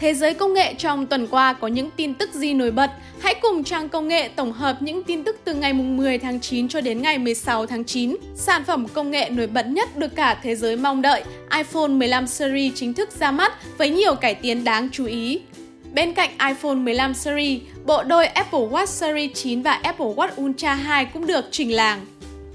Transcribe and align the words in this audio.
Thế 0.00 0.14
giới 0.14 0.34
công 0.34 0.52
nghệ 0.52 0.74
trong 0.74 1.06
tuần 1.06 1.26
qua 1.26 1.52
có 1.52 1.68
những 1.68 1.90
tin 1.96 2.14
tức 2.14 2.34
gì 2.34 2.54
nổi 2.54 2.70
bật? 2.70 2.90
Hãy 3.18 3.34
cùng 3.42 3.64
trang 3.64 3.88
công 3.88 4.08
nghệ 4.08 4.28
tổng 4.28 4.52
hợp 4.52 4.82
những 4.82 5.02
tin 5.02 5.24
tức 5.24 5.36
từ 5.44 5.54
ngày 5.54 5.72
10 5.72 6.18
tháng 6.18 6.40
9 6.40 6.68
cho 6.68 6.80
đến 6.80 7.02
ngày 7.02 7.18
16 7.18 7.66
tháng 7.66 7.84
9. 7.84 8.16
Sản 8.34 8.64
phẩm 8.64 8.88
công 8.88 9.10
nghệ 9.10 9.30
nổi 9.30 9.46
bật 9.46 9.66
nhất 9.66 9.96
được 9.96 10.16
cả 10.16 10.40
thế 10.42 10.56
giới 10.56 10.76
mong 10.76 11.02
đợi, 11.02 11.24
iPhone 11.56 11.88
15 11.88 12.26
series 12.26 12.72
chính 12.74 12.94
thức 12.94 13.08
ra 13.18 13.30
mắt 13.30 13.52
với 13.78 13.90
nhiều 13.90 14.14
cải 14.14 14.34
tiến 14.34 14.64
đáng 14.64 14.88
chú 14.92 15.04
ý. 15.04 15.40
Bên 15.92 16.14
cạnh 16.14 16.30
iPhone 16.48 16.74
15 16.74 17.14
series, 17.14 17.60
bộ 17.86 18.02
đôi 18.02 18.26
Apple 18.26 18.60
Watch 18.60 18.86
Series 18.86 19.30
9 19.34 19.62
và 19.62 19.72
Apple 19.72 20.06
Watch 20.06 20.44
Ultra 20.44 20.74
2 20.74 21.04
cũng 21.04 21.26
được 21.26 21.44
trình 21.50 21.72
làng. 21.72 22.06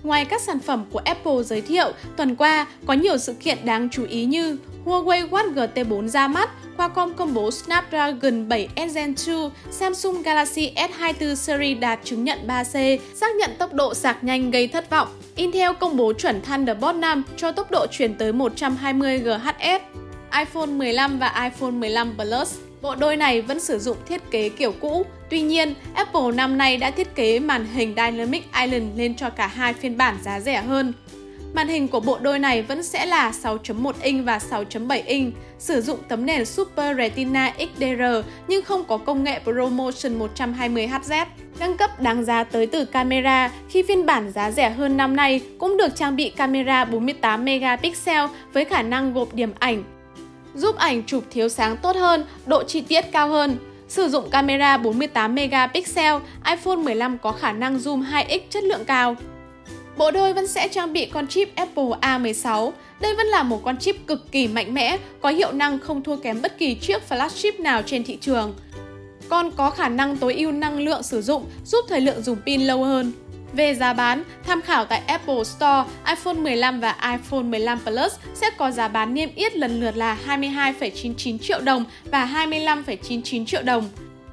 Ngoài 0.03 0.25
các 0.25 0.41
sản 0.41 0.59
phẩm 0.59 0.85
của 0.91 1.01
Apple 1.05 1.43
giới 1.43 1.61
thiệu, 1.61 1.91
tuần 2.17 2.35
qua 2.35 2.65
có 2.85 2.93
nhiều 2.93 3.17
sự 3.17 3.33
kiện 3.33 3.57
đáng 3.63 3.89
chú 3.89 4.05
ý 4.05 4.25
như 4.25 4.57
Huawei 4.85 5.29
Watch 5.29 5.53
GT4 5.53 6.07
ra 6.07 6.27
mắt, 6.27 6.49
Qualcomm 6.77 7.13
công 7.13 7.33
bố 7.33 7.51
Snapdragon 7.51 8.49
7 8.49 8.69
Gen 8.75 9.15
2, 9.27 9.35
Samsung 9.71 10.21
Galaxy 10.21 10.73
S24 10.75 11.35
series 11.35 11.79
đạt 11.79 11.99
chứng 12.03 12.23
nhận 12.23 12.39
3C, 12.47 12.97
xác 13.13 13.35
nhận 13.35 13.51
tốc 13.57 13.73
độ 13.73 13.93
sạc 13.93 14.23
nhanh 14.23 14.51
gây 14.51 14.67
thất 14.67 14.89
vọng. 14.89 15.07
Intel 15.35 15.71
công 15.79 15.97
bố 15.97 16.13
chuẩn 16.13 16.41
Thunderbolt 16.41 16.97
5 16.97 17.23
cho 17.37 17.51
tốc 17.51 17.71
độ 17.71 17.85
truyền 17.91 18.15
tới 18.15 18.33
120 18.33 19.19
GHz. 19.19 19.79
iPhone 20.39 20.65
15 20.65 21.19
và 21.19 21.49
iPhone 21.51 21.71
15 21.71 22.15
Plus 22.17 22.55
Bộ 22.85 22.95
đôi 22.95 23.17
này 23.17 23.41
vẫn 23.41 23.59
sử 23.59 23.79
dụng 23.79 23.97
thiết 24.07 24.31
kế 24.31 24.49
kiểu 24.49 24.73
cũ, 24.81 25.05
tuy 25.29 25.41
nhiên 25.41 25.73
Apple 25.93 26.31
năm 26.33 26.57
nay 26.57 26.77
đã 26.77 26.91
thiết 26.91 27.15
kế 27.15 27.39
màn 27.39 27.65
hình 27.65 27.95
Dynamic 27.95 28.43
Island 28.61 28.99
lên 28.99 29.15
cho 29.15 29.29
cả 29.29 29.47
hai 29.47 29.73
phiên 29.73 29.97
bản 29.97 30.17
giá 30.23 30.39
rẻ 30.39 30.61
hơn. 30.61 30.93
Màn 31.55 31.67
hình 31.67 31.87
của 31.87 31.99
bộ 31.99 32.17
đôi 32.21 32.39
này 32.39 32.61
vẫn 32.61 32.83
sẽ 32.83 33.05
là 33.05 33.31
6.1 33.43 33.91
inch 34.01 34.25
và 34.25 34.37
6.7 34.49 35.01
inch, 35.05 35.33
sử 35.59 35.81
dụng 35.81 35.99
tấm 36.07 36.25
nền 36.25 36.45
Super 36.45 36.97
Retina 36.97 37.53
XDR 37.57 38.03
nhưng 38.47 38.65
không 38.65 38.83
có 38.87 38.97
công 38.97 39.23
nghệ 39.23 39.39
ProMotion 39.43 40.19
120Hz. 40.35 41.25
Nâng 41.59 41.77
cấp 41.77 41.99
đáng 41.99 42.25
giá 42.25 42.43
tới 42.43 42.67
từ 42.67 42.85
camera 42.85 43.51
khi 43.69 43.83
phiên 43.83 44.05
bản 44.05 44.31
giá 44.31 44.51
rẻ 44.51 44.69
hơn 44.69 44.97
năm 44.97 45.15
nay 45.15 45.41
cũng 45.57 45.77
được 45.77 45.95
trang 45.95 46.15
bị 46.15 46.29
camera 46.29 46.85
48 46.85 47.45
megapixel 47.45 48.25
với 48.53 48.65
khả 48.65 48.81
năng 48.81 49.13
gộp 49.13 49.33
điểm 49.33 49.53
ảnh, 49.59 49.83
giúp 50.55 50.75
ảnh 50.75 51.03
chụp 51.03 51.23
thiếu 51.31 51.49
sáng 51.49 51.77
tốt 51.77 51.95
hơn, 51.95 52.25
độ 52.45 52.63
chi 52.63 52.81
tiết 52.81 53.01
cao 53.11 53.29
hơn. 53.29 53.57
Sử 53.87 54.09
dụng 54.09 54.29
camera 54.29 54.77
48 54.77 55.35
megapixel, 55.35 56.15
iPhone 56.45 56.75
15 56.75 57.17
có 57.17 57.31
khả 57.31 57.51
năng 57.51 57.77
zoom 57.77 58.03
2x 58.11 58.39
chất 58.49 58.63
lượng 58.63 58.85
cao. 58.85 59.15
Bộ 59.97 60.11
đôi 60.11 60.33
vẫn 60.33 60.47
sẽ 60.47 60.67
trang 60.67 60.93
bị 60.93 61.05
con 61.05 61.27
chip 61.27 61.55
Apple 61.55 61.83
A16. 62.01 62.71
Đây 62.99 63.15
vẫn 63.15 63.27
là 63.27 63.43
một 63.43 63.61
con 63.63 63.77
chip 63.77 64.07
cực 64.07 64.31
kỳ 64.31 64.47
mạnh 64.47 64.73
mẽ, 64.73 64.97
có 65.21 65.29
hiệu 65.29 65.51
năng 65.51 65.79
không 65.79 66.03
thua 66.03 66.15
kém 66.15 66.41
bất 66.41 66.57
kỳ 66.57 66.75
chiếc 66.75 67.01
flagship 67.09 67.61
nào 67.61 67.81
trên 67.85 68.03
thị 68.03 68.17
trường. 68.21 68.55
Con 69.29 69.51
có 69.51 69.69
khả 69.69 69.89
năng 69.89 70.17
tối 70.17 70.33
ưu 70.33 70.51
năng 70.51 70.79
lượng 70.79 71.03
sử 71.03 71.21
dụng, 71.21 71.45
giúp 71.65 71.85
thời 71.89 72.01
lượng 72.01 72.21
dùng 72.21 72.37
pin 72.45 72.61
lâu 72.61 72.83
hơn. 72.83 73.11
Về 73.53 73.75
giá 73.75 73.93
bán, 73.93 74.23
tham 74.47 74.61
khảo 74.61 74.85
tại 74.85 75.01
Apple 75.07 75.43
Store, 75.43 75.83
iPhone 76.07 76.33
15 76.33 76.79
và 76.79 76.95
iPhone 77.11 77.43
15 77.43 77.79
Plus 77.79 78.13
sẽ 78.33 78.49
có 78.57 78.71
giá 78.71 78.87
bán 78.87 79.13
niêm 79.13 79.29
yết 79.35 79.55
lần 79.55 79.79
lượt 79.79 79.97
là 79.97 80.17
22,99 80.27 81.37
triệu 81.37 81.61
đồng 81.61 81.85
và 82.11 82.25
25,99 82.25 83.45
triệu 83.45 83.61
đồng. 83.61 83.89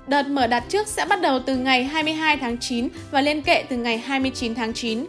Đợt 0.06 0.28
mở 0.28 0.46
đặt 0.46 0.64
trước 0.68 0.86
sẽ 0.86 1.04
bắt 1.04 1.20
đầu 1.20 1.38
từ 1.38 1.56
ngày 1.56 1.84
22 1.84 2.36
tháng 2.36 2.58
9 2.58 2.88
và 3.10 3.20
lên 3.20 3.42
kệ 3.42 3.64
từ 3.68 3.76
ngày 3.76 3.98
29 3.98 4.54
tháng 4.54 4.72
9 4.72 5.04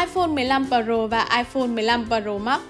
iPhone 0.00 0.26
15 0.26 0.66
Pro 0.66 1.06
và 1.06 1.28
iPhone 1.36 1.66
15 1.66 2.06
Pro 2.06 2.38
Max. 2.38 2.60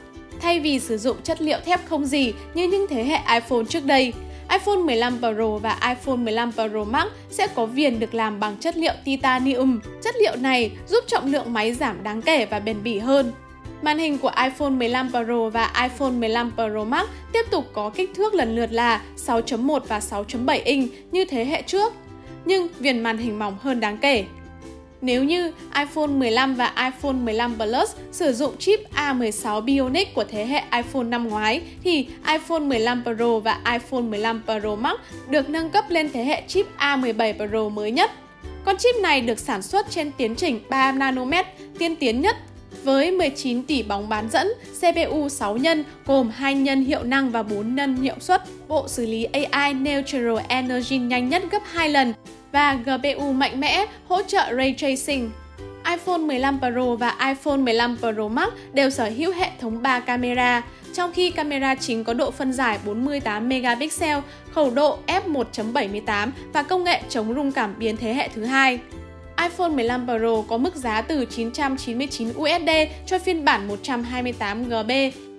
Thay 0.40 0.60
vì 0.60 0.80
sử 0.80 0.96
dụng 0.98 1.16
chất 1.22 1.42
liệu 1.42 1.58
thép 1.64 1.88
không 1.88 2.04
gì 2.04 2.32
như 2.54 2.68
những 2.68 2.86
thế 2.90 3.04
hệ 3.04 3.40
iPhone 3.40 3.64
trước 3.68 3.84
đây, 3.84 4.12
iPhone 4.50 4.76
15 4.76 5.18
Pro 5.18 5.56
và 5.62 5.78
iPhone 5.88 6.16
15 6.16 6.52
Pro 6.52 6.84
Max 6.84 7.06
sẽ 7.30 7.46
có 7.46 7.66
viền 7.66 8.00
được 8.00 8.14
làm 8.14 8.40
bằng 8.40 8.56
chất 8.60 8.76
liệu 8.76 8.92
titanium. 9.04 9.80
Chất 10.02 10.14
liệu 10.20 10.36
này 10.36 10.70
giúp 10.88 11.04
trọng 11.06 11.32
lượng 11.32 11.52
máy 11.52 11.74
giảm 11.74 12.02
đáng 12.02 12.22
kể 12.22 12.46
và 12.46 12.60
bền 12.60 12.82
bỉ 12.82 12.98
hơn. 12.98 13.32
Màn 13.82 13.98
hình 13.98 14.18
của 14.18 14.32
iPhone 14.44 14.70
15 14.70 15.10
Pro 15.10 15.48
và 15.48 15.72
iPhone 15.82 16.10
15 16.10 16.52
Pro 16.54 16.84
Max 16.84 17.06
tiếp 17.32 17.42
tục 17.50 17.64
có 17.72 17.90
kích 17.90 18.10
thước 18.14 18.34
lần 18.34 18.56
lượt 18.56 18.72
là 18.72 19.00
6.1 19.26 19.80
và 19.88 19.98
6.7 19.98 20.60
inch 20.64 20.92
như 21.12 21.24
thế 21.24 21.44
hệ 21.44 21.62
trước, 21.62 21.92
nhưng 22.44 22.68
viền 22.78 23.00
màn 23.00 23.18
hình 23.18 23.38
mỏng 23.38 23.56
hơn 23.60 23.80
đáng 23.80 23.96
kể. 23.96 24.24
Nếu 25.00 25.24
như 25.24 25.52
iPhone 25.74 26.06
15 26.06 26.54
và 26.54 26.72
iPhone 26.76 27.12
15 27.12 27.54
Plus 27.56 27.90
sử 28.12 28.32
dụng 28.32 28.56
chip 28.58 28.80
A16 28.94 29.60
Bionic 29.60 30.14
của 30.14 30.24
thế 30.24 30.46
hệ 30.46 30.62
iPhone 30.76 31.04
năm 31.04 31.28
ngoái, 31.28 31.62
thì 31.84 32.06
iPhone 32.32 32.60
15 32.60 33.02
Pro 33.04 33.38
và 33.38 33.60
iPhone 33.72 34.02
15 34.02 34.42
Pro 34.44 34.74
Max 34.74 34.96
được 35.28 35.50
nâng 35.50 35.70
cấp 35.70 35.84
lên 35.88 36.10
thế 36.12 36.24
hệ 36.24 36.42
chip 36.48 36.66
A17 36.78 37.48
Pro 37.48 37.68
mới 37.68 37.90
nhất. 37.90 38.10
Con 38.64 38.76
chip 38.76 38.94
này 39.02 39.20
được 39.20 39.38
sản 39.38 39.62
xuất 39.62 39.90
trên 39.90 40.12
tiến 40.12 40.34
trình 40.34 40.60
3 40.68 40.92
nanomet 40.92 41.46
tiên 41.78 41.96
tiến 41.96 42.20
nhất 42.20 42.36
với 42.88 43.10
19 43.10 43.62
tỷ 43.62 43.82
bóng 43.82 44.08
bán 44.08 44.30
dẫn, 44.30 44.48
CPU 44.80 45.28
6 45.28 45.56
nhân 45.56 45.84
gồm 46.06 46.30
2 46.30 46.54
nhân 46.54 46.84
hiệu 46.84 47.02
năng 47.02 47.30
và 47.30 47.42
4 47.42 47.74
nhân 47.74 47.96
hiệu 47.96 48.14
suất, 48.20 48.42
bộ 48.68 48.88
xử 48.88 49.06
lý 49.06 49.24
AI 49.24 49.74
Neutral 49.74 50.38
Energy 50.48 50.98
nhanh 50.98 51.28
nhất 51.28 51.42
gấp 51.50 51.62
2 51.72 51.88
lần 51.88 52.12
và 52.52 52.74
GPU 52.74 53.32
mạnh 53.32 53.60
mẽ 53.60 53.86
hỗ 54.08 54.22
trợ 54.22 54.54
Ray 54.56 54.74
Tracing. 54.78 55.30
iPhone 55.90 56.18
15 56.18 56.58
Pro 56.58 56.96
và 56.96 57.16
iPhone 57.28 57.56
15 57.56 57.96
Pro 57.96 58.28
Max 58.28 58.48
đều 58.72 58.90
sở 58.90 59.10
hữu 59.16 59.32
hệ 59.32 59.50
thống 59.60 59.82
3 59.82 60.00
camera, 60.00 60.62
trong 60.94 61.12
khi 61.12 61.30
camera 61.30 61.74
chính 61.74 62.04
có 62.04 62.14
độ 62.14 62.30
phân 62.30 62.52
giải 62.52 62.78
48 62.86 63.48
megapixel, 63.48 64.18
khẩu 64.50 64.70
độ 64.70 64.98
f1.78 65.06 66.30
và 66.52 66.62
công 66.62 66.84
nghệ 66.84 67.02
chống 67.08 67.34
rung 67.34 67.52
cảm 67.52 67.74
biến 67.78 67.96
thế 67.96 68.14
hệ 68.14 68.28
thứ 68.34 68.44
hai 68.44 68.78
iPhone 69.42 69.68
15 69.68 70.06
Pro 70.06 70.42
có 70.48 70.56
mức 70.56 70.76
giá 70.76 71.02
từ 71.02 71.24
999 71.24 72.28
USD 72.28 72.70
cho 73.06 73.18
phiên 73.18 73.44
bản 73.44 73.68
128 73.68 74.68
GB. 74.68 74.90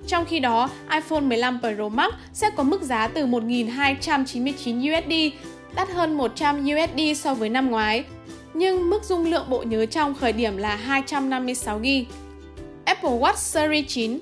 Trong 0.08 0.26
khi 0.26 0.40
đó, 0.40 0.70
iPhone 0.92 1.22
15 1.22 1.60
Pro 1.60 1.90
Max 1.90 2.14
sẽ 2.34 2.50
có 2.56 2.64
mức 2.64 2.82
giá 2.82 3.08
từ 3.08 3.26
1.299 3.26 5.00
USD, 5.00 5.36
đắt 5.76 5.90
hơn 5.90 6.18
100 6.18 6.66
USD 6.66 7.22
so 7.24 7.34
với 7.34 7.50
năm 7.50 7.72
ngoái. 7.72 8.04
Nhưng 8.54 8.90
mức 8.90 9.04
dung 9.04 9.26
lượng 9.26 9.50
bộ 9.50 9.64
nhớ 9.64 9.86
trong 9.86 10.16
khởi 10.16 10.34
điểm 10.34 10.58
là 10.58 10.76
256 10.76 11.80
GB. 11.80 11.86
Apple 12.86 13.12
Watch 13.12 13.36
Series 13.36 13.86
9 13.88 14.20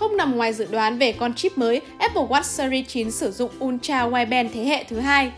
không 0.00 0.16
nằm 0.16 0.36
ngoài 0.36 0.52
dự 0.52 0.66
đoán 0.70 0.98
về 0.98 1.12
con 1.12 1.34
chip 1.34 1.58
mới, 1.58 1.80
Apple 1.98 2.22
Watch 2.22 2.42
Series 2.42 2.86
9 2.88 3.10
sử 3.10 3.30
dụng 3.30 3.50
Ultra 3.64 4.08
Wideband 4.08 4.48
thế 4.54 4.64
hệ 4.64 4.84
thứ 4.84 4.98
hai. 4.98 5.32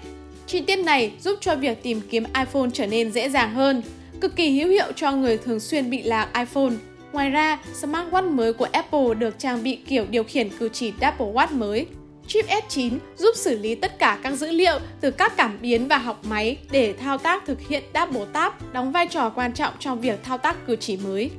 Chi 0.47 0.61
tiết 0.61 0.77
này 0.77 1.13
giúp 1.21 1.39
cho 1.41 1.57
việc 1.57 1.83
tìm 1.83 2.01
kiếm 2.11 2.25
iPhone 2.39 2.69
trở 2.73 2.87
nên 2.87 3.13
dễ 3.13 3.29
dàng 3.29 3.55
hơn, 3.55 3.83
cực 4.21 4.37
kỳ 4.37 4.51
hữu 4.51 4.69
hiệu 4.69 4.93
cho 4.97 5.13
người 5.13 5.39
thường 5.39 5.61
xuyên 5.61 5.91
bị 5.91 6.03
lạc 6.03 6.29
iPhone. 6.35 6.73
Ngoài 7.13 7.31
ra, 7.31 7.59
smartwatch 7.81 8.31
mới 8.31 8.53
của 8.53 8.69
Apple 8.73 9.15
được 9.19 9.39
trang 9.39 9.63
bị 9.63 9.77
kiểu 9.77 10.07
điều 10.11 10.25
khiển 10.25 10.49
cử 10.59 10.69
chỉ 10.69 10.93
Apple 11.01 11.27
Watch 11.27 11.59
mới. 11.59 11.87
Chip 12.27 12.47
S9 12.47 12.99
giúp 13.19 13.37
xử 13.37 13.59
lý 13.59 13.75
tất 13.75 13.99
cả 13.99 14.19
các 14.23 14.33
dữ 14.33 14.51
liệu 14.51 14.79
từ 15.01 15.11
các 15.11 15.37
cảm 15.37 15.59
biến 15.61 15.89
và 15.89 15.99
học 15.99 16.21
máy 16.25 16.57
để 16.71 16.93
thao 16.93 17.19
tác 17.19 17.47
thực 17.47 17.69
hiện 17.69 17.83
Double 17.95 18.25
Tap, 18.33 18.73
đóng 18.73 18.93
vai 18.93 19.07
trò 19.07 19.31
quan 19.31 19.53
trọng 19.53 19.75
trong 19.79 20.01
việc 20.01 20.25
thao 20.25 20.39
tác 20.39 20.67
cử 20.67 20.77
chỉ 20.77 20.97
mới. 20.97 21.31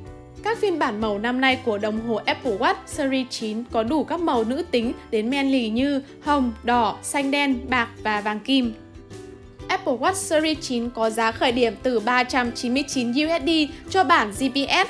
Các 0.43 0.57
phiên 0.57 0.79
bản 0.79 1.01
màu 1.01 1.19
năm 1.19 1.41
nay 1.41 1.59
của 1.65 1.77
đồng 1.77 2.07
hồ 2.07 2.15
Apple 2.15 2.57
Watch 2.57 2.75
Series 2.85 3.27
9 3.29 3.63
có 3.71 3.83
đủ 3.83 4.03
các 4.03 4.19
màu 4.19 4.43
nữ 4.43 4.63
tính 4.71 4.93
đến 5.11 5.29
men 5.29 5.51
lì 5.51 5.69
như 5.69 6.01
hồng, 6.21 6.51
đỏ, 6.63 6.97
xanh 7.01 7.31
đen, 7.31 7.59
bạc 7.69 7.89
và 8.03 8.21
vàng 8.21 8.39
kim. 8.39 8.73
Apple 9.73 9.93
Watch 9.93 10.13
Series 10.13 10.57
9 10.61 10.89
có 10.89 11.09
giá 11.09 11.31
khởi 11.31 11.51
điểm 11.51 11.75
từ 11.83 11.99
399 11.99 13.11
USD 13.11 13.49
cho 13.89 14.03
bản 14.03 14.31
GPS 14.31 14.89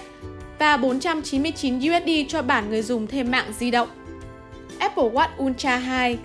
và 0.60 0.78
499 0.78 1.78
USD 1.78 2.10
cho 2.28 2.42
bản 2.42 2.70
người 2.70 2.82
dùng 2.82 3.08
thêm 3.08 3.32
mạng 3.32 3.54
di 3.60 3.72
động. 3.72 3.88
Apple 4.80 5.04
Watch 5.04 5.44
Ultra 5.44 5.78
2 5.78 6.18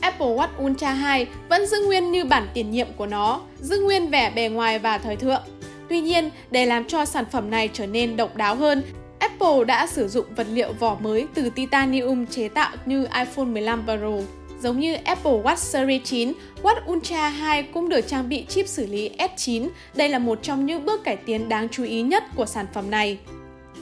Apple 0.00 0.26
Watch 0.26 0.64
Ultra 0.64 0.92
2 0.92 1.26
vẫn 1.48 1.66
giữ 1.66 1.76
nguyên 1.86 2.12
như 2.12 2.24
bản 2.24 2.48
tiền 2.54 2.70
nhiệm 2.70 2.86
của 2.96 3.06
nó, 3.06 3.40
giữ 3.60 3.80
nguyên 3.80 4.10
vẻ 4.10 4.30
bề 4.30 4.48
ngoài 4.48 4.78
và 4.78 4.98
thời 4.98 5.16
thượng. 5.16 5.42
Tuy 5.88 6.00
nhiên, 6.00 6.30
để 6.50 6.66
làm 6.66 6.84
cho 6.84 7.04
sản 7.04 7.24
phẩm 7.32 7.50
này 7.50 7.70
trở 7.72 7.86
nên 7.86 8.16
độc 8.16 8.36
đáo 8.36 8.54
hơn, 8.54 8.82
Apple 9.18 9.64
đã 9.66 9.86
sử 9.86 10.08
dụng 10.08 10.26
vật 10.36 10.46
liệu 10.50 10.72
vỏ 10.72 10.96
mới 11.00 11.26
từ 11.34 11.50
titanium 11.50 12.26
chế 12.26 12.48
tạo 12.48 12.76
như 12.86 13.06
iPhone 13.18 13.46
15 13.46 13.82
Pro. 13.84 14.43
Giống 14.64 14.80
như 14.80 14.94
Apple 14.94 15.32
Watch 15.32 15.56
Series 15.56 16.02
9, 16.04 16.32
Watch 16.62 16.92
Ultra 16.92 17.28
2 17.28 17.62
cũng 17.62 17.88
được 17.88 18.00
trang 18.00 18.28
bị 18.28 18.44
chip 18.48 18.68
xử 18.68 18.86
lý 18.86 19.10
S9. 19.18 19.68
Đây 19.94 20.08
là 20.08 20.18
một 20.18 20.38
trong 20.42 20.66
những 20.66 20.84
bước 20.84 21.04
cải 21.04 21.16
tiến 21.16 21.48
đáng 21.48 21.68
chú 21.68 21.84
ý 21.84 22.02
nhất 22.02 22.24
của 22.36 22.46
sản 22.46 22.66
phẩm 22.74 22.90
này. 22.90 23.18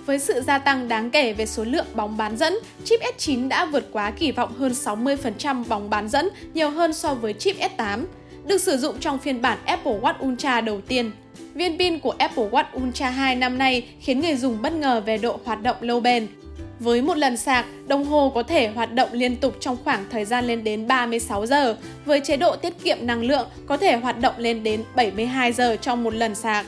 Với 0.07 0.19
sự 0.19 0.41
gia 0.41 0.59
tăng 0.59 0.89
đáng 0.89 1.11
kể 1.11 1.33
về 1.33 1.47
số 1.47 1.65
lượng 1.65 1.87
bóng 1.95 2.17
bán 2.17 2.37
dẫn, 2.37 2.59
chip 2.85 3.01
S9 3.01 3.49
đã 3.49 3.65
vượt 3.65 3.89
quá 3.93 4.11
kỳ 4.11 4.33
vọng 4.33 4.55
hơn 4.55 4.73
60% 4.73 5.65
bóng 5.65 5.91
bán 5.91 6.09
dẫn, 6.09 6.29
nhiều 6.55 6.71
hơn 6.71 6.93
so 6.93 7.15
với 7.15 7.33
chip 7.33 7.57
S8, 7.57 8.05
được 8.47 8.59
sử 8.59 8.77
dụng 8.77 9.01
trong 9.01 9.19
phiên 9.19 9.43
bản 9.43 9.59
Apple 9.65 10.01
Watch 10.01 10.27
Ultra 10.27 10.61
đầu 10.61 10.81
tiên. 10.81 11.11
Viên 11.55 11.79
pin 11.79 11.99
của 11.99 12.15
Apple 12.19 12.49
Watch 12.51 12.83
Ultra 12.83 13.11
2 13.11 13.37
năm 13.37 13.59
nay 13.59 13.89
khiến 14.01 14.21
người 14.21 14.37
dùng 14.37 14.63
bất 14.63 14.73
ngờ 14.73 15.03
về 15.07 15.19
độ 15.19 15.41
hoạt 15.45 15.63
động 15.63 15.77
lâu 15.81 16.01
bền. 16.01 16.29
Với 16.83 17.03
một 17.03 17.17
lần 17.17 17.37
sạc, 17.37 17.67
đồng 17.87 18.05
hồ 18.05 18.33
có 18.35 18.43
thể 18.43 18.69
hoạt 18.69 18.93
động 18.93 19.09
liên 19.13 19.37
tục 19.37 19.57
trong 19.61 19.77
khoảng 19.85 20.05
thời 20.11 20.25
gian 20.25 20.47
lên 20.47 20.65
đến 20.65 20.87
36 20.87 21.47
giờ. 21.47 21.77
Với 22.05 22.21
chế 22.21 22.37
độ 22.37 22.57
tiết 22.57 22.83
kiệm 22.85 22.99
năng 23.01 23.23
lượng, 23.23 23.49
có 23.67 23.77
thể 23.77 23.97
hoạt 23.97 24.21
động 24.21 24.35
lên 24.39 24.63
đến 24.63 24.85
72 24.97 25.53
giờ 25.53 25.77
trong 25.77 26.05
một 26.05 26.15
lần 26.15 26.35
sạc. 26.35 26.67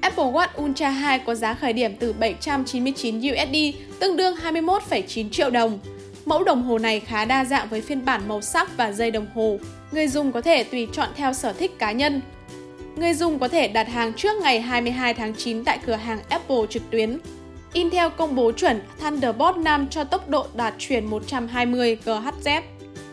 Apple 0.00 0.24
Watch 0.24 0.64
Ultra 0.64 0.90
2 0.90 1.18
có 1.18 1.34
giá 1.34 1.54
khởi 1.54 1.72
điểm 1.72 1.96
từ 1.96 2.12
799 2.12 3.18
USD, 3.18 3.56
tương 4.00 4.16
đương 4.16 4.36
21,9 4.36 5.30
triệu 5.30 5.50
đồng. 5.50 5.78
Mẫu 6.24 6.44
đồng 6.44 6.62
hồ 6.62 6.78
này 6.78 7.00
khá 7.00 7.24
đa 7.24 7.44
dạng 7.44 7.68
với 7.68 7.80
phiên 7.80 8.04
bản 8.04 8.20
màu 8.28 8.40
sắc 8.40 8.76
và 8.76 8.92
dây 8.92 9.10
đồng 9.10 9.26
hồ. 9.34 9.58
Người 9.92 10.08
dùng 10.08 10.32
có 10.32 10.40
thể 10.40 10.64
tùy 10.64 10.88
chọn 10.92 11.08
theo 11.16 11.32
sở 11.32 11.52
thích 11.52 11.78
cá 11.78 11.92
nhân. 11.92 12.20
Người 12.96 13.14
dùng 13.14 13.38
có 13.38 13.48
thể 13.48 13.68
đặt 13.68 13.88
hàng 13.88 14.12
trước 14.12 14.42
ngày 14.42 14.60
22 14.60 15.14
tháng 15.14 15.34
9 15.34 15.64
tại 15.64 15.78
cửa 15.86 15.94
hàng 15.94 16.18
Apple 16.28 16.66
trực 16.70 16.82
tuyến. 16.90 17.18
Intel 17.72 18.08
công 18.16 18.34
bố 18.34 18.52
chuẩn 18.52 18.80
Thunderbolt 19.00 19.56
5 19.56 19.86
cho 19.90 20.04
tốc 20.04 20.28
độ 20.28 20.46
đạt 20.54 20.74
truyền 20.78 21.06
120 21.06 21.98
GHz. 22.04 22.62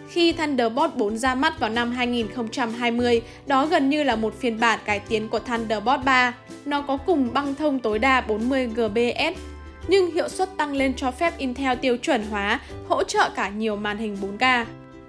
Khi 0.09 0.33
Thunderbolt 0.33 0.95
4 0.95 1.17
ra 1.17 1.35
mắt 1.35 1.59
vào 1.59 1.69
năm 1.69 1.91
2020, 1.91 3.21
đó 3.47 3.65
gần 3.65 3.89
như 3.89 4.03
là 4.03 4.15
một 4.15 4.39
phiên 4.39 4.59
bản 4.59 4.79
cải 4.85 4.99
tiến 4.99 5.29
của 5.29 5.39
Thunderbolt 5.39 6.03
3. 6.05 6.33
Nó 6.65 6.81
có 6.81 6.97
cùng 6.97 7.29
băng 7.33 7.55
thông 7.55 7.79
tối 7.79 7.99
đa 7.99 8.21
40 8.21 8.67
Gbps, 8.67 9.39
nhưng 9.87 10.11
hiệu 10.11 10.29
suất 10.29 10.57
tăng 10.57 10.73
lên 10.73 10.93
cho 10.93 11.11
phép 11.11 11.37
Intel 11.37 11.77
tiêu 11.81 11.97
chuẩn 11.97 12.23
hóa, 12.29 12.59
hỗ 12.87 13.03
trợ 13.03 13.29
cả 13.35 13.49
nhiều 13.49 13.75
màn 13.75 13.97
hình 13.97 14.17
4K, 14.21 14.65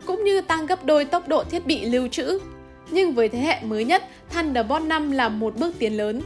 cũng 0.06 0.24
như 0.24 0.40
tăng 0.40 0.66
gấp 0.66 0.84
đôi 0.84 1.04
tốc 1.04 1.28
độ 1.28 1.44
thiết 1.44 1.66
bị 1.66 1.84
lưu 1.84 2.08
trữ. 2.08 2.38
Nhưng 2.90 3.14
với 3.14 3.28
thế 3.28 3.38
hệ 3.38 3.60
mới 3.62 3.84
nhất, 3.84 4.04
Thunderbolt 4.34 4.84
5 4.84 5.12
là 5.12 5.28
một 5.28 5.56
bước 5.56 5.74
tiến 5.78 5.96
lớn. 5.96 6.22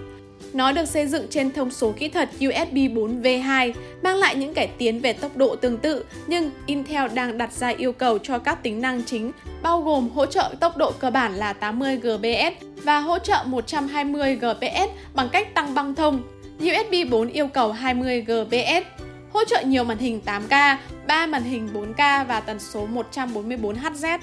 Nó 0.53 0.73
được 0.73 0.85
xây 0.85 1.07
dựng 1.07 1.27
trên 1.31 1.53
thông 1.53 1.71
số 1.71 1.93
kỹ 1.93 2.09
thuật 2.09 2.29
USB 2.37 2.75
4V2, 2.75 3.73
mang 4.03 4.17
lại 4.17 4.37
những 4.37 4.55
cải 4.55 4.67
tiến 4.79 5.01
về 5.01 5.13
tốc 5.13 5.37
độ 5.37 5.57
tương 5.57 5.79
tự, 5.79 6.05
nhưng 6.27 6.51
Intel 6.67 7.13
đang 7.15 7.39
đặt 7.39 7.53
ra 7.53 7.69
yêu 7.69 7.93
cầu 7.93 8.19
cho 8.19 8.39
các 8.39 8.63
tính 8.63 8.81
năng 8.81 9.03
chính, 9.05 9.33
bao 9.63 9.81
gồm 9.81 10.09
hỗ 10.09 10.27
trợ 10.27 10.55
tốc 10.61 10.77
độ 10.77 10.93
cơ 10.93 11.11
bản 11.11 11.35
là 11.35 11.53
80 11.53 11.97
Gbps 11.97 12.65
và 12.85 12.99
hỗ 12.99 13.19
trợ 13.19 13.45
120 13.47 14.37
Gbps 14.37 14.91
bằng 15.15 15.29
cách 15.29 15.55
tăng 15.55 15.75
băng 15.75 15.95
thông. 15.95 16.23
USB 16.59 17.11
4 17.11 17.29
yêu 17.29 17.47
cầu 17.47 17.73
20 17.73 18.21
Gbps, 18.21 18.87
hỗ 19.33 19.45
trợ 19.45 19.63
nhiều 19.63 19.85
màn 19.85 19.99
hình 19.99 20.21
8K, 20.27 20.77
3 21.07 21.27
màn 21.27 21.43
hình 21.43 21.69
4K 21.75 22.25
và 22.25 22.41
tần 22.41 22.59
số 22.61 22.87
144 22.87 23.77
Hz. 23.77 24.19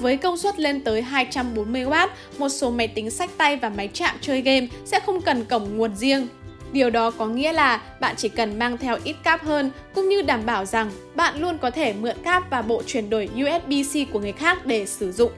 Với 0.00 0.16
công 0.16 0.36
suất 0.36 0.58
lên 0.58 0.84
tới 0.84 1.04
240W, 1.12 2.08
một 2.38 2.48
số 2.48 2.70
máy 2.70 2.88
tính 2.88 3.10
sách 3.10 3.30
tay 3.36 3.56
và 3.56 3.68
máy 3.68 3.88
chạm 3.92 4.16
chơi 4.20 4.40
game 4.40 4.66
sẽ 4.84 5.00
không 5.00 5.20
cần 5.20 5.44
cổng 5.44 5.76
nguồn 5.76 5.96
riêng. 5.96 6.28
Điều 6.72 6.90
đó 6.90 7.10
có 7.10 7.26
nghĩa 7.26 7.52
là 7.52 7.80
bạn 8.00 8.14
chỉ 8.16 8.28
cần 8.28 8.58
mang 8.58 8.78
theo 8.78 8.96
ít 9.04 9.16
cáp 9.22 9.44
hơn 9.44 9.70
cũng 9.94 10.08
như 10.08 10.22
đảm 10.22 10.46
bảo 10.46 10.64
rằng 10.64 10.90
bạn 11.14 11.40
luôn 11.40 11.58
có 11.58 11.70
thể 11.70 11.92
mượn 11.92 12.16
cáp 12.24 12.50
và 12.50 12.62
bộ 12.62 12.82
chuyển 12.86 13.10
đổi 13.10 13.28
USB-C 13.36 14.06
của 14.12 14.20
người 14.20 14.32
khác 14.32 14.66
để 14.66 14.86
sử 14.86 15.12
dụng. 15.12 15.32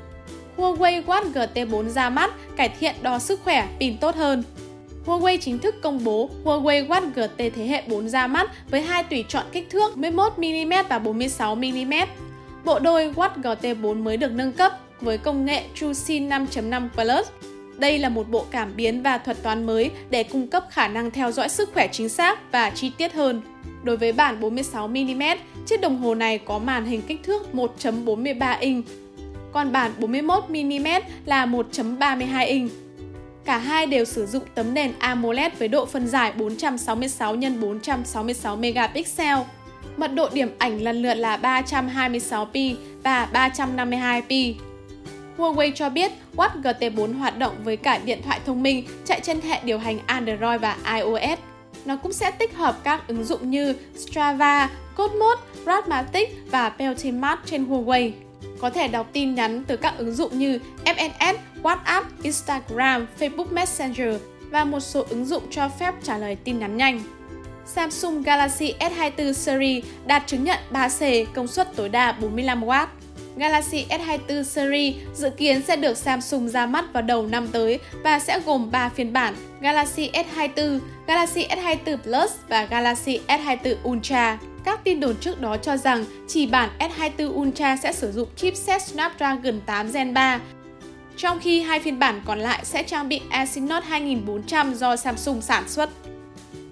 Huawei 0.56 1.04
Watch 1.04 1.32
GT4 1.32 1.88
ra 1.88 2.10
mắt, 2.10 2.30
cải 2.56 2.68
thiện 2.68 2.94
đo 3.02 3.18
sức 3.18 3.40
khỏe, 3.44 3.68
pin 3.80 3.98
tốt 3.98 4.16
hơn. 4.16 4.42
Huawei 5.06 5.38
chính 5.40 5.58
thức 5.58 5.74
công 5.82 6.04
bố 6.04 6.30
Huawei 6.44 6.86
Watch 6.86 7.10
GT 7.14 7.38
thế 7.38 7.66
hệ 7.66 7.82
4 7.86 8.08
ra 8.08 8.26
mắt 8.26 8.50
với 8.70 8.80
hai 8.80 9.02
tùy 9.02 9.24
chọn 9.28 9.44
kích 9.52 9.70
thước 9.70 9.92
11mm 9.96 10.84
và 10.88 10.98
46mm. 10.98 12.06
Bộ 12.66 12.78
đôi 12.78 13.12
Watch 13.14 13.42
GT4 13.42 14.02
mới 14.02 14.16
được 14.16 14.32
nâng 14.32 14.52
cấp 14.52 14.72
với 15.00 15.18
công 15.18 15.44
nghệ 15.44 15.62
TrueSyn 15.74 16.28
5.5 16.28 16.88
Plus. 16.88 17.28
Đây 17.78 17.98
là 17.98 18.08
một 18.08 18.28
bộ 18.30 18.44
cảm 18.50 18.76
biến 18.76 19.02
và 19.02 19.18
thuật 19.18 19.42
toán 19.42 19.66
mới 19.66 19.90
để 20.10 20.22
cung 20.22 20.48
cấp 20.48 20.64
khả 20.70 20.88
năng 20.88 21.10
theo 21.10 21.32
dõi 21.32 21.48
sức 21.48 21.70
khỏe 21.74 21.88
chính 21.92 22.08
xác 22.08 22.52
và 22.52 22.70
chi 22.70 22.92
tiết 22.98 23.14
hơn. 23.14 23.42
Đối 23.82 23.96
với 23.96 24.12
bản 24.12 24.40
46mm, 24.40 25.36
chiếc 25.66 25.80
đồng 25.80 25.98
hồ 25.98 26.14
này 26.14 26.38
có 26.38 26.58
màn 26.58 26.84
hình 26.84 27.02
kích 27.02 27.22
thước 27.22 27.42
1.43 27.52 28.56
inch, 28.60 28.86
còn 29.52 29.72
bản 29.72 29.90
41mm 30.00 31.00
là 31.24 31.46
1.32 31.46 32.46
inch. 32.46 32.70
Cả 33.44 33.58
hai 33.58 33.86
đều 33.86 34.04
sử 34.04 34.26
dụng 34.26 34.44
tấm 34.54 34.74
nền 34.74 34.92
AMOLED 34.98 35.52
với 35.58 35.68
độ 35.68 35.86
phân 35.86 36.08
giải 36.08 36.32
466 36.38 37.36
x 37.36 37.44
466 37.60 38.56
megapixel. 38.56 39.38
Mật 39.96 40.14
độ 40.14 40.28
điểm 40.32 40.48
ảnh 40.58 40.82
lần 40.82 41.02
lượt 41.02 41.14
là 41.14 41.36
326p 41.36 42.74
và 43.02 43.28
352p. 43.32 44.54
Huawei 45.36 45.72
cho 45.74 45.90
biết 45.90 46.12
Watch 46.36 46.62
GT4 46.62 47.18
hoạt 47.18 47.38
động 47.38 47.54
với 47.64 47.76
cả 47.76 48.00
điện 48.04 48.20
thoại 48.24 48.40
thông 48.46 48.62
minh 48.62 48.86
chạy 49.04 49.20
trên 49.20 49.40
hệ 49.40 49.60
điều 49.64 49.78
hành 49.78 49.98
Android 50.06 50.60
và 50.60 50.76
iOS. 50.94 51.38
Nó 51.84 51.96
cũng 51.96 52.12
sẽ 52.12 52.30
tích 52.30 52.56
hợp 52.56 52.84
các 52.84 53.08
ứng 53.08 53.24
dụng 53.24 53.50
như 53.50 53.74
Strava, 53.96 54.70
Cosmos, 54.96 55.38
Radmatic 55.66 56.36
và 56.50 56.68
Peltimat 56.68 57.38
trên 57.46 57.64
Huawei. 57.64 58.10
Có 58.60 58.70
thể 58.70 58.88
đọc 58.88 59.06
tin 59.12 59.34
nhắn 59.34 59.64
từ 59.66 59.76
các 59.76 59.94
ứng 59.98 60.12
dụng 60.12 60.38
như 60.38 60.60
FNS, 60.84 61.34
WhatsApp, 61.62 62.02
Instagram, 62.22 63.06
Facebook 63.18 63.52
Messenger 63.52 64.16
và 64.50 64.64
một 64.64 64.80
số 64.80 65.04
ứng 65.08 65.24
dụng 65.24 65.42
cho 65.50 65.68
phép 65.68 65.94
trả 66.02 66.18
lời 66.18 66.36
tin 66.44 66.58
nhắn 66.58 66.76
nhanh. 66.76 67.00
Samsung 67.66 68.22
Galaxy 68.22 68.74
S24 68.80 69.32
series 69.32 69.84
đạt 70.06 70.22
chứng 70.26 70.44
nhận 70.44 70.58
3C 70.72 71.24
công 71.34 71.48
suất 71.48 71.76
tối 71.76 71.88
đa 71.88 72.16
45W. 72.20 72.86
Galaxy 73.36 73.86
S24 73.88 74.42
series 74.42 74.94
dự 75.14 75.30
kiến 75.30 75.62
sẽ 75.62 75.76
được 75.76 75.96
Samsung 75.96 76.48
ra 76.48 76.66
mắt 76.66 76.84
vào 76.92 77.02
đầu 77.02 77.26
năm 77.26 77.48
tới 77.52 77.78
và 78.02 78.18
sẽ 78.18 78.40
gồm 78.40 78.70
3 78.70 78.88
phiên 78.88 79.12
bản 79.12 79.34
Galaxy 79.60 80.10
S24, 80.12 80.78
Galaxy 81.06 81.46
S24 81.48 81.96
Plus 81.96 82.30
và 82.48 82.64
Galaxy 82.64 83.20
S24 83.28 83.74
Ultra. 83.84 84.38
Các 84.64 84.84
tin 84.84 85.00
đồn 85.00 85.16
trước 85.20 85.40
đó 85.40 85.56
cho 85.56 85.76
rằng 85.76 86.04
chỉ 86.28 86.46
bản 86.46 86.70
S24 86.78 87.34
Ultra 87.34 87.76
sẽ 87.76 87.92
sử 87.92 88.12
dụng 88.12 88.28
chipset 88.36 88.82
Snapdragon 88.82 89.60
8 89.66 89.92
Gen 89.92 90.14
3, 90.14 90.40
trong 91.16 91.40
khi 91.40 91.60
hai 91.60 91.80
phiên 91.80 91.98
bản 91.98 92.20
còn 92.26 92.38
lại 92.38 92.60
sẽ 92.64 92.82
trang 92.82 93.08
bị 93.08 93.20
Exynos 93.30 93.84
2400 93.84 94.74
do 94.74 94.96
Samsung 94.96 95.42
sản 95.42 95.68
xuất. 95.68 95.90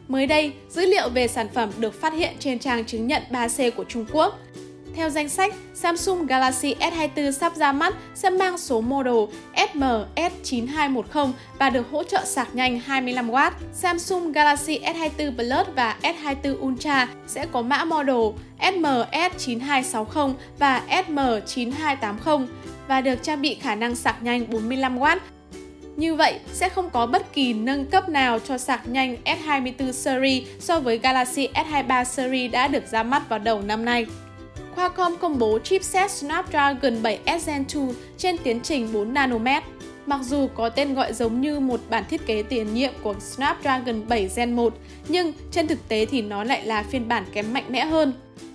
Mới 0.09 0.27
đây, 0.27 0.53
dữ 0.69 0.87
liệu 0.87 1.09
về 1.09 1.29
sản 1.29 1.49
phẩm 1.55 1.71
được 1.79 2.01
phát 2.01 2.12
hiện 2.12 2.33
trên 2.39 2.59
trang 2.59 2.85
chứng 2.85 3.06
nhận 3.06 3.23
3C 3.31 3.71
của 3.71 3.85
Trung 3.85 4.06
Quốc. 4.12 4.39
Theo 4.97 5.11
danh 5.11 5.29
sách, 5.29 5.55
Samsung 5.75 6.27
Galaxy 6.27 6.75
S24 6.75 7.31
sắp 7.31 7.56
ra 7.56 7.73
mắt 7.73 7.95
sẽ 8.15 8.31
mang 8.31 8.59
số 8.59 8.81
model 8.81 9.15
SMS9210 9.55 11.33
và 11.59 11.71
được 11.71 11.91
hỗ 11.91 12.03
trợ 12.03 12.25
sạc 12.25 12.55
nhanh 12.55 12.81
25W. 12.87 13.51
Samsung 13.73 14.33
Galaxy 14.33 14.79
S24 14.79 15.35
Plus 15.35 15.67
và 15.77 15.97
S24 16.03 16.59
Ultra 16.67 17.09
sẽ 17.27 17.47
có 17.53 17.62
mã 17.62 17.85
model 17.85 18.17
SMS9260 18.59 20.33
và 20.59 20.83
SM9280 20.89 22.47
và 22.89 23.01
được 23.01 23.23
trang 23.23 23.43
bị 23.43 23.55
khả 23.55 23.75
năng 23.75 23.95
sạc 23.95 24.23
nhanh 24.23 24.46
45W 24.51 25.17
như 25.96 26.15
vậy, 26.15 26.41
sẽ 26.53 26.69
không 26.69 26.91
có 26.91 27.06
bất 27.06 27.32
kỳ 27.32 27.53
nâng 27.53 27.86
cấp 27.86 28.08
nào 28.08 28.39
cho 28.39 28.58
sạc 28.58 28.89
nhanh 28.89 29.17
S24 29.24 29.93
series 29.93 30.48
so 30.60 30.81
với 30.81 30.98
Galaxy 30.98 31.48
S23 31.55 32.05
series 32.05 32.53
đã 32.53 32.69
được 32.69 32.86
ra 32.91 33.03
mắt 33.03 33.29
vào 33.29 33.39
đầu 33.39 33.63
năm 33.63 33.84
nay. 33.84 34.06
Qualcomm 34.77 35.17
công 35.17 35.39
bố 35.39 35.58
chipset 35.58 36.10
Snapdragon 36.10 37.03
7S 37.03 37.39
Gen 37.46 37.65
2 37.74 37.94
trên 38.19 38.36
tiến 38.39 38.60
trình 38.60 38.93
4 38.93 39.15
nanomet. 39.15 39.63
Mặc 40.06 40.20
dù 40.22 40.48
có 40.55 40.69
tên 40.69 40.94
gọi 40.94 41.13
giống 41.13 41.41
như 41.41 41.60
một 41.60 41.81
bản 41.91 42.05
thiết 42.10 42.27
kế 42.27 42.43
tiền 42.43 42.74
nhiệm 42.74 42.93
của 43.03 43.15
Snapdragon 43.20 44.08
7 44.08 44.31
Gen 44.36 44.56
1, 44.56 44.74
nhưng 45.08 45.32
trên 45.51 45.67
thực 45.67 45.89
tế 45.89 46.06
thì 46.06 46.22
nó 46.22 46.44
lại 46.44 46.67
là 46.67 46.82
phiên 46.82 47.08
bản 47.08 47.24
kém 47.32 47.53
mạnh 47.53 47.65
mẽ 47.69 47.84
hơn. 47.84 48.13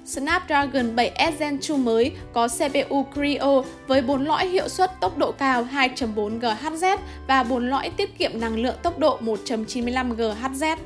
Snapdragon 0.10 0.96
7S 0.96 1.32
Gen 1.40 1.60
2 1.70 1.78
mới 1.78 2.12
có 2.34 2.48
CPU 2.48 3.06
Creo 3.14 3.64
với 3.88 4.02
4 4.02 4.26
lõi 4.26 4.48
hiệu 4.48 4.70
suất 4.70 4.92
tốc 5.02 5.18
độ 5.18 5.32
cao 5.32 5.68
2.4 5.74 6.40
GHz 6.40 6.98
và 7.28 7.44
4 7.44 7.70
lõi 7.70 7.90
tiết 7.90 8.18
kiệm 8.18 8.32
năng 8.42 8.56
lượng 8.60 8.76
tốc 8.84 9.00
độ 9.00 9.20
1.95 9.22 10.16
GHz. 10.16 10.78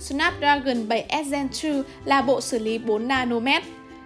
Snapdragon 0.00 0.88
7S 0.88 1.30
Gen 1.30 1.48
2 1.62 1.82
là 2.04 2.22
bộ 2.22 2.40
xử 2.40 2.58
lý 2.58 2.78
4 2.78 3.08
nanomet, 3.08 3.62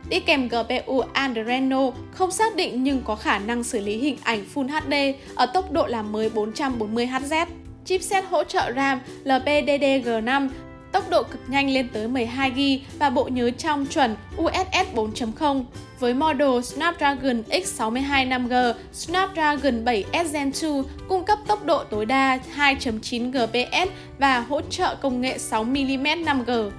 đi 0.09 0.21
kèm 0.21 0.49
GPU 0.49 1.01
Adreno 1.13 1.91
không 2.11 2.31
xác 2.31 2.57
định 2.57 2.83
nhưng 2.83 3.03
có 3.05 3.15
khả 3.15 3.39
năng 3.39 3.65
xử 3.65 3.81
lý 3.81 3.97
hình 3.97 4.17
ảnh 4.23 4.45
Full 4.55 4.69
HD 4.69 5.19
ở 5.35 5.47
tốc 5.47 5.73
độ 5.73 5.87
là 5.87 6.03
mới 6.03 6.31
440 6.31 7.07
Hz. 7.07 7.47
Chipset 7.85 8.25
hỗ 8.31 8.45
trợ 8.45 8.73
RAM 8.77 9.01
LPDDR5 9.25 10.49
tốc 10.97 11.11
độ 11.11 11.23
cực 11.23 11.41
nhanh 11.49 11.71
lên 11.71 11.89
tới 11.89 12.09
12GB 12.09 12.79
và 12.99 13.11
bộ 13.11 13.25
nhớ 13.25 13.51
trong 13.51 13.87
chuẩn 13.87 14.17
UFS 14.37 14.85
4.0. 14.95 15.65
Với 15.99 16.15
model 16.15 16.61
Snapdragon 16.63 17.43
X62 17.49 18.29
5G, 18.29 18.75
Snapdragon 18.93 19.85
7S 19.85 20.25
Gen 20.33 20.53
2 20.63 20.83
cung 21.09 21.25
cấp 21.25 21.39
tốc 21.47 21.65
độ 21.65 21.85
tối 21.85 22.07
đa 22.07 22.39
2.9 22.57 23.31
Gbps 23.31 23.93
và 24.19 24.41
hỗ 24.41 24.61
trợ 24.61 24.95
công 24.95 25.21
nghệ 25.21 25.39
6mm 25.51 26.25
5G. 26.25 26.71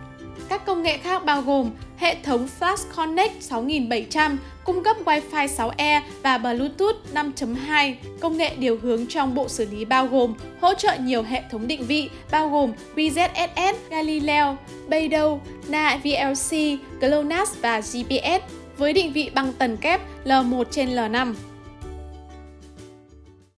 Các 0.49 0.65
công 0.65 0.83
nghệ 0.83 0.97
khác 0.97 1.25
bao 1.25 1.41
gồm 1.41 1.71
hệ 1.97 2.15
thống 2.23 2.47
Flash 2.59 2.95
Connect 2.95 3.43
6700 3.43 4.37
cung 4.63 4.83
cấp 4.83 4.97
Wi-Fi 5.05 5.47
6E 5.47 6.01
và 6.23 6.37
Bluetooth 6.37 6.95
5.2. 7.13 7.93
Công 8.19 8.37
nghệ 8.37 8.55
điều 8.55 8.77
hướng 8.81 9.07
trong 9.07 9.35
bộ 9.35 9.47
xử 9.47 9.65
lý 9.71 9.85
bao 9.85 10.07
gồm 10.07 10.33
hỗ 10.61 10.73
trợ 10.73 10.97
nhiều 10.99 11.23
hệ 11.23 11.41
thống 11.51 11.67
định 11.67 11.85
vị 11.85 12.09
bao 12.31 12.49
gồm 12.49 12.71
QZSS, 12.95 13.73
Galileo, 13.89 14.57
Beidou, 14.87 15.41
Na 15.67 15.99
VLC, 16.03 16.57
GLONASS 17.01 17.61
và 17.61 17.79
GPS 17.79 18.43
với 18.77 18.93
định 18.93 19.13
vị 19.13 19.31
bằng 19.33 19.53
tần 19.57 19.77
kép 19.77 20.01
L1 20.25 20.63
trên 20.63 20.89
L5. 20.89 21.33